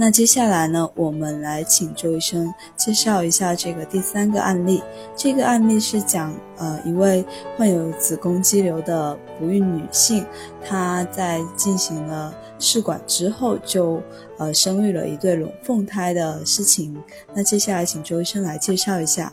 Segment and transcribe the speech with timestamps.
[0.00, 4.80] 那接下来呢，我们来请周医生介绍一下这个第三个案例。
[5.16, 7.24] 这个案例是讲，呃，一位
[7.56, 10.24] 患有子宫肌瘤的不孕女性，
[10.64, 14.00] 她在进行了试管之后，就
[14.38, 16.96] 呃生育了一对龙凤胎的事情。
[17.34, 19.32] 那接下来请周医生来介绍一下。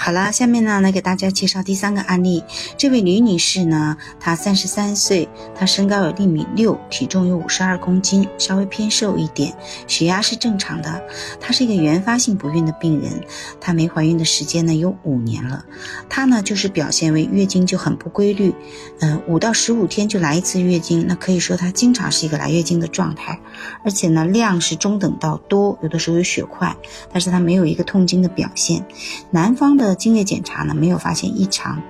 [0.00, 2.44] 好了，下面呢来给大家介绍第三个案例。
[2.76, 9.52] 这位李女士呢，她三十三岁，她身高有一米六，体重有五十二公斤，稍微偏瘦一点，
[9.88, 11.02] 血压是正常的。
[11.40, 13.20] 她是一个原发性不孕的病人，
[13.60, 15.64] 她没怀孕的时间呢有五年了。
[16.08, 18.54] 她呢就是表现为月经就很不规律，
[19.00, 23.38] 嗯，五到十五天就来一次月经，那可以说她经常是一个来月经的状态，
[23.84, 26.74] 而且呢量是中等到多，有的时候有血块，
[27.12, 28.86] 但是她没有一个痛经的表现。
[29.32, 29.87] 男方的。
[29.94, 31.82] 精液检查呢没有发现异常，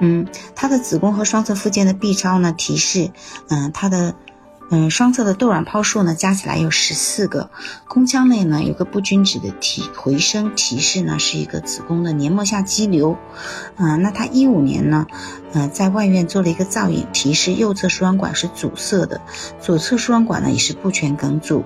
[0.00, 3.10] 嗯，她的子宫和双侧附件的 B 超呢提示，
[3.48, 4.14] 嗯，她的
[4.70, 7.50] 嗯双侧的窦卵泡数呢加起来有十四个，
[7.88, 13.16] 宫腔内呢有个不均质的提回声提示呢是一个子宫的黏膜下肌瘤，
[13.76, 15.06] 嗯，那她一五年呢，
[15.52, 19.22] 嗯在外院做了一个造影，提示右侧输卵管是阻塞的，
[19.58, 21.64] 左侧输卵管呢也是不全梗阻，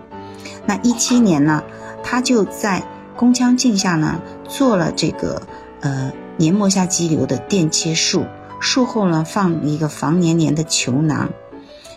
[0.64, 1.64] 那一七年呢，
[2.04, 2.84] 她就在
[3.16, 5.42] 宫腔镜下呢做了这个。
[5.82, 8.24] 呃，黏膜下肌瘤的电切术，
[8.60, 11.30] 术后呢放一个防粘连的球囊，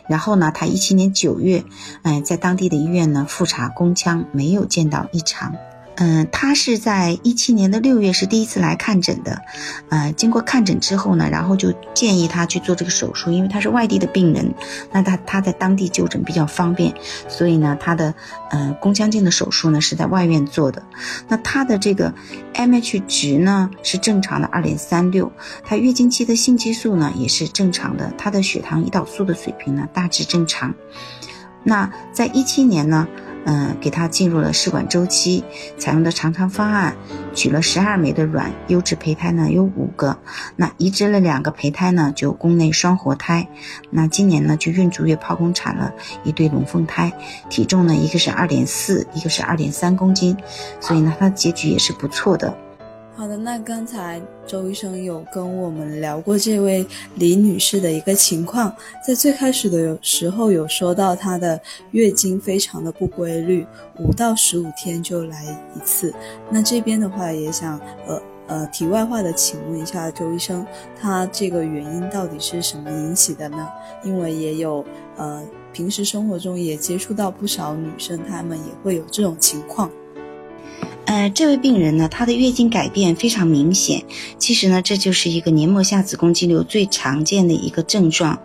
[0.08, 1.64] 然后呢，他一七年九月，
[2.02, 5.56] 嗯，在当地的医院呢复查宫腔，没有见到异常。
[5.98, 9.42] 嗯，他是在一七年的六月是第一次来看诊的，
[9.90, 14.54] 呃，经过看诊之后呢，然后就建议他去做这个手术，因为他是外地的病人，
[14.92, 16.94] 那他他在当地就诊比较方便，
[17.30, 18.14] 所以呢，他的
[18.50, 20.84] 呃宫腔镜的手术呢是在外院做的。
[21.30, 22.14] 那他的这个
[22.54, 25.32] MH 值呢是正常的二点三六，
[25.64, 30.74] 他月经期的性激素呢也是正常的，他的血糖胰岛素的水平呢大致正常。
[31.64, 33.08] 那在一七年呢？
[33.46, 35.44] 嗯，给他进入了试管周期，
[35.78, 36.96] 采用的常常方案，
[37.36, 40.18] 取了十二枚的卵，优质胚胎呢有五个，
[40.56, 43.48] 那移植了两个胚胎呢，就宫内双活胎，
[43.92, 47.14] 那今年呢就孕足月剖宫产了一对龙凤胎，
[47.50, 50.36] 体重呢一个是二点四，一个是二点三公斤，
[50.80, 52.65] 所以呢它的结局也是不错的。
[53.18, 58.76] 好的，那刚才周医生有跟我们聊过这位李女士的一个情况，
[59.08, 61.58] 在最开始的时候有说到她的
[61.92, 63.66] 月经非常的不规律，
[64.00, 65.46] 五到十五天就来
[65.76, 66.14] 一次。
[66.50, 70.66] 那这边的话也想呃呃题外话的请问一下周医生，
[71.00, 73.66] 她这个原因到底是什么引起的呢？
[74.04, 74.84] 因为也有
[75.16, 79.90] 呃平时生活中也接触到不少女生，她们也会有这种情况。
[81.16, 84.04] 呃，这位病人呢，她的月经改变非常明显。
[84.38, 88.38] 其实呢，这就是一个黏膜下子宫肌瘤最常见的一个症状。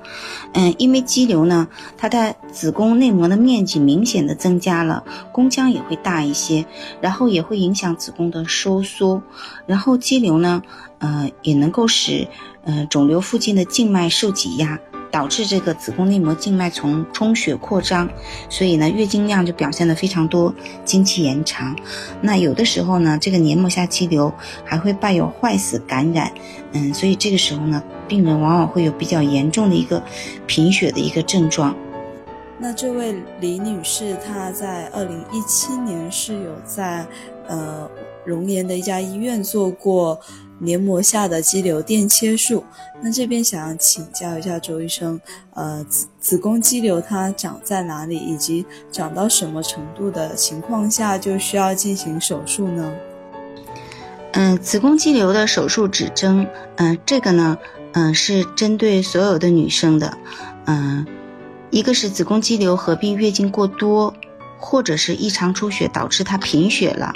[0.52, 1.66] 嗯，因为肌瘤呢，
[1.98, 6.64] 它的子宫内膜的面积明显的增加了，宫腔也会大一些，
[7.00, 9.20] 然后也会影响子宫的收缩。
[9.66, 10.62] 然后肌瘤呢，
[11.00, 12.28] 呃，也能够使
[12.62, 14.78] 呃肿瘤附近的静脉受挤压。
[15.10, 18.08] 导致这个子宫内膜静脉丛充血扩张，
[18.48, 20.54] 所以呢，月经量就表现的非常多，
[20.84, 21.76] 经期延长。
[22.20, 24.32] 那有的时候呢，这个黏膜下肌瘤
[24.64, 26.32] 还会伴有坏死感染，
[26.72, 30.02] 嗯，所以这个时候呢，病人往往会有比较严重的一个
[30.46, 31.74] 贫血的一个症状。
[32.62, 37.06] 那这位李女士，她在二零一七年是有在
[37.50, 37.90] 呃
[38.24, 40.18] 龙岩的一家医院做过。
[40.62, 42.62] 黏膜下的肌瘤电切术，
[43.00, 45.18] 那这边想要请教一下周医生，
[45.54, 52.92] 呃，子子宫肌瘤它长在哪里，以及长到什么程度的情况下就需要进行手术呢？
[54.32, 56.46] 嗯，子宫肌瘤的手术指征，
[56.76, 57.56] 嗯，这个呢，
[57.92, 60.18] 嗯，是针对所有的女生的，
[60.66, 61.06] 嗯，
[61.70, 64.14] 一个是子宫肌瘤合并月经过多，
[64.60, 67.14] 或者是异常出血导致他贫血了。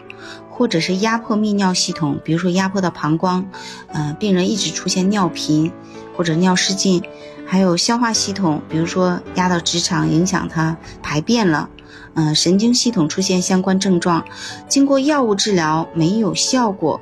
[0.56, 3.44] 或者是压迫泌尿系统，比如说压迫到膀胱，
[3.88, 5.72] 嗯，病人一直出现尿频
[6.16, 7.02] 或者尿失禁，
[7.44, 11.68] 还有消化系统，比如说压到直肠，影响它排便了，
[12.14, 14.24] 嗯，神经系统出现相关症状，
[14.68, 17.00] 经过药物治疗没有效果，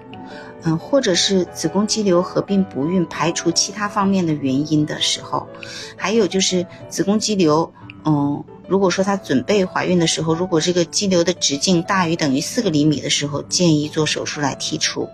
[0.62, 5.46] 嗯，或者是子宫肌瘤合并不孕，排除其他方面的原因的时候，
[5.94, 7.70] 还有就是子宫肌瘤，
[8.06, 8.42] 嗯。
[8.72, 15.10] 如果说她准备怀孕的时候，如果这个肌瘤的直径大于等于四个厘米的时候，建议做手术来剔除。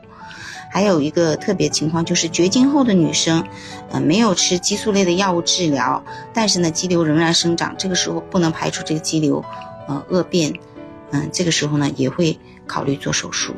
[0.70, 3.44] 还有一个特别情况就是绝经后的女生，
[3.90, 9.44] 呃，没有吃激素类的药物治疗，但是呢，肌瘤仍然生长，这个时候不能排除这个肌瘤，
[9.88, 10.54] 呃，恶变，
[11.10, 13.56] 嗯，这个时候呢，也会考虑做手术。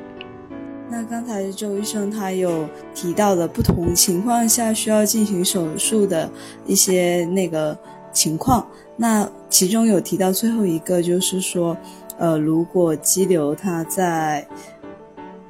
[0.89, 6.31] 那刚才周医生他有提到的不同情况下需要进行手术的
[6.65, 7.77] 一些那个
[8.13, 8.67] 情况，
[9.01, 11.75] 那其中有提到最后一个就是说，
[12.19, 14.47] 呃，如果肌瘤它在。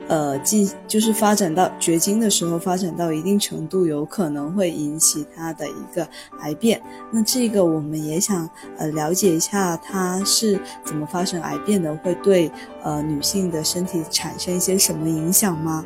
[0.09, 6.05] 呃，进就是发展到绝经的时候，发展到一定程度，有可能会引起它的一个
[6.41, 6.83] 癌变。
[7.13, 12.51] 那这个我们也想呃了解一下，它是怎么发生癌变的，会对
[12.83, 15.85] 呃女性的身体产生一些什么影响吗？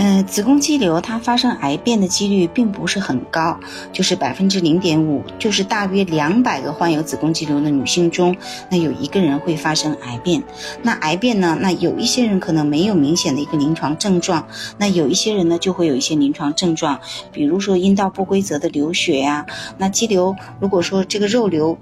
[0.00, 3.58] 嗯，子宫肌瘤它发生癌变的几率并不是很高，
[3.92, 8.36] 就是百分之零点五，就是大约两百个患有子宫肌瘤的女性中，
[8.70, 10.40] 那有一个人会发生癌变。
[10.82, 14.46] 那癌变呢，那有一些人可能没有明显的一个临床症状，
[14.78, 17.00] 那有一些人呢就会有一些临床症状，
[17.32, 19.44] 比如说阴道不规则的流血呀。
[19.78, 21.76] 那肌瘤如果说这个肉瘤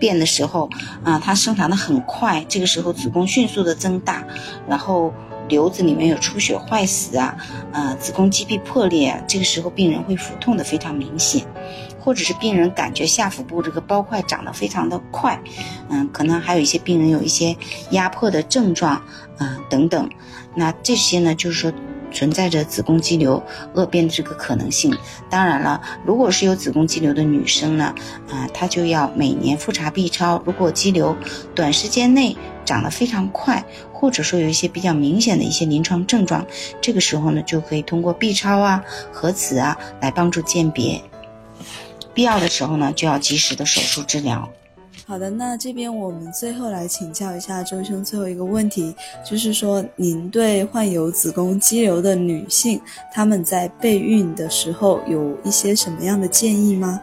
[0.00, 0.68] 变的时候
[1.04, 4.24] 啊，它生长的很快，这个时候子宫迅速的增大，
[4.68, 5.14] 然后。
[5.50, 7.36] 瘤子里面有出血坏死啊，
[7.72, 11.44] 呃，子宫肌壁破裂啊，这个时候病人会腹痛的非常明显，
[12.00, 15.38] 或者是病人感觉下腹部这个包块长得非常的快，
[15.90, 17.54] 嗯，可能还有一些病人有一些
[17.90, 19.02] 压迫的症状，
[19.38, 20.08] 嗯，等等，
[20.54, 21.70] 那这些呢，就是说。
[22.12, 23.42] 存在着子宫肌瘤
[23.74, 24.96] 恶变的这个可能性。
[25.28, 27.94] 当然了，如果是有子宫肌瘤的女生呢，
[28.30, 30.42] 啊，她就要每年复查 B 超。
[30.44, 31.16] 如果肌瘤
[31.54, 36.46] 短时间内长得非常快，或者说有一些比较明显的一些临床症状，
[36.80, 41.02] 这个时候呢，就可以通过 B 超啊、核磁啊来帮助鉴别。
[42.12, 44.48] 必要的时候呢，就要及时的手术治疗。
[45.10, 48.94] 好的，那这边我们最后来请教一下周医生最后一个问题，
[49.28, 52.80] 就是说您对患有子宫肌瘤的女性，
[53.12, 57.00] 她们在备孕的时候有一些什么样的建议吗？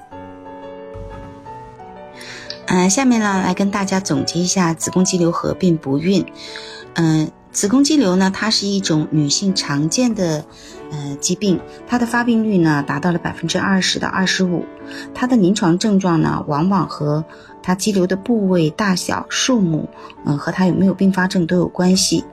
[2.67, 6.25] 嗯，下面呢来跟大家总结一下子宫肌瘤合并不孕。
[6.93, 10.45] 嗯，子宫肌瘤呢，它是一种女性常见的
[10.91, 14.63] 呃疾病，它的发病率呢达到了百分之二十到二十五，
[15.13, 17.25] 它的临床症状呢往往和
[17.67, 19.89] 它肌瘤的部位大小、数目，
[20.25, 22.23] 嗯，和它有没有并发症都有关系。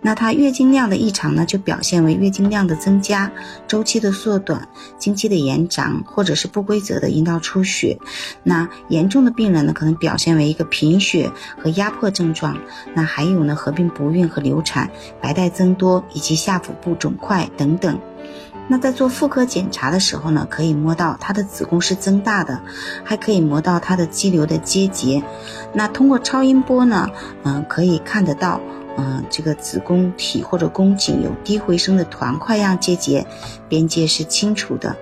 [0.00, 3.30] 那它月经量的异常呢，就表现为月经量的增加、
[3.66, 7.98] 周期的缩短、经期的延长，或者是不规则的阴道出血。
[8.42, 11.30] 那严重的病人呢，可能表现为一个贫血
[11.62, 12.56] 和压迫症状。
[12.94, 14.90] 那还有呢，合并不孕和流产、
[15.20, 18.00] 白带增多以及下腹部肿块等等。
[18.68, 22.60] 那在做妇科检查的时候呢，可以摸到她的子宫是增大的，
[23.02, 25.22] 还可以摸到她的肌瘤的结节。
[25.72, 27.10] 那通过超音波呢，
[27.44, 28.60] 嗯，可以看得到。
[29.00, 33.24] 嗯，这个子宫体或者宫颈有低回声的团块样结节，
[33.68, 34.96] 边界是清楚的。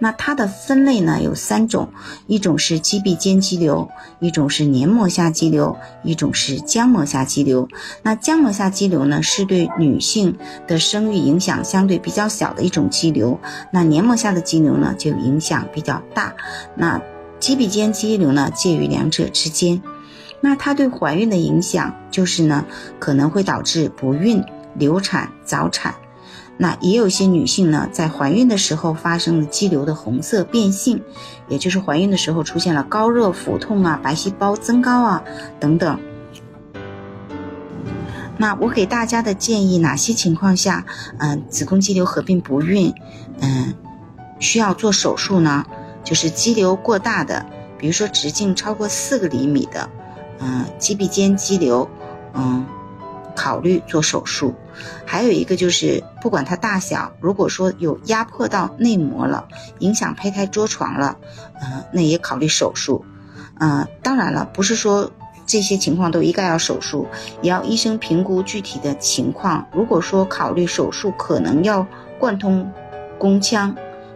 [0.00, 1.88] 那它的分类呢有三种，
[2.26, 3.88] 一种是肌壁间肌瘤，
[4.18, 7.68] 一种是黏膜下肌瘤，一种是浆膜下肌瘤。
[8.02, 13.38] 那浆膜下肌瘤呢是对女性的生育影响相对比较小的一种肌瘤，
[13.70, 16.34] 那黏膜下的肌瘤呢就影响比较大。
[16.74, 17.00] 那
[17.38, 19.80] 肌壁间肌瘤呢介于两者之间。
[20.40, 22.64] 那它对怀孕的影响就是呢，
[22.98, 24.44] 可能会导致不孕、
[24.74, 25.94] 流产、早产。
[26.58, 31.02] 那也有些女性呢，在怀孕的时候发生了肌瘤的红色变性，
[31.48, 35.22] 也就是怀孕的时候出现了高热、腹痛啊、白细胞增高啊
[35.60, 36.00] 等等。
[38.38, 40.84] 那我给大家的建议，哪些情况下，
[41.18, 42.94] 嗯，子宫肌瘤合并不孕，
[43.40, 43.74] 嗯，
[44.38, 45.64] 需要做手术呢？
[46.04, 47.44] 就是肌瘤过大的，
[47.76, 49.90] 比如说直径超过四个厘米的。
[50.38, 51.88] 嗯，肌壁间肌瘤，
[52.34, 52.64] 嗯，
[53.34, 54.54] 考虑做手术。
[55.04, 61.16] 还有一个就是，不管它大小，如果说有压迫到内膜了，影响胚胎着床了，
[61.62, 63.04] 嗯，那也考虑手术。
[63.58, 65.10] 嗯，当然了，不是说
[65.46, 67.06] 这些情况都一概要手术，
[67.40, 69.66] 也要医生评估具体的情况。
[69.72, 71.86] 如果说考虑手术，可能要
[72.18, 72.70] 贯通
[73.18, 73.74] 宫腔，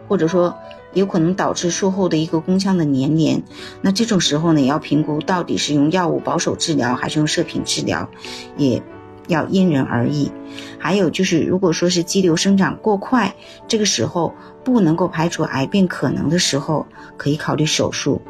[0.08, 0.54] 或者说。
[0.92, 3.42] 有可能导致术后的一个宫腔的粘连，
[3.80, 8.08] 那这种时候呢，也要评估到底是用药物保守治疗还是用射频治疗，
[8.56, 8.82] 也
[9.28, 10.32] 要因人而异。
[10.78, 13.34] 还有就是，如果说是肌瘤生长过快，
[13.68, 18.20] 这个时候不能够排除癌变可能的时候，可以考虑手术。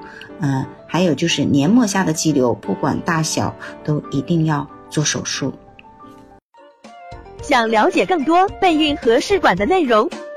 [0.40, 5.55] 嗯，还有就是黏膜下的肌瘤，不管大小，都一定要做手术。
[7.43, 10.11] 想了解更多备孕和试管的内容。